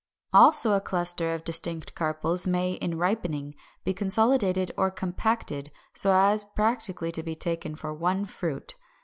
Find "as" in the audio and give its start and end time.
6.11-6.43